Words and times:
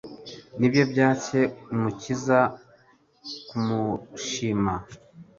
ni 0.57 0.67
byo 0.71 0.83
byatcye 0.91 1.39
Umukiza 1.73 2.39
kumushima. 3.47 4.73